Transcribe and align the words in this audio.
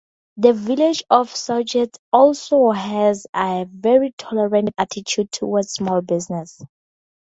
The 0.37 0.53
Village 0.53 1.03
of 1.11 1.29
Sauget 1.29 1.95
also 2.11 2.71
has 2.71 3.27
a 3.35 3.67
very 3.71 4.15
tolerant 4.17 4.71
attitude 4.75 5.31
toward 5.31 5.65
small 5.69 6.01
business. 6.01 6.59